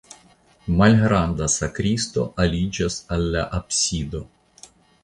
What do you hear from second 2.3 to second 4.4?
aliĝas al la absido.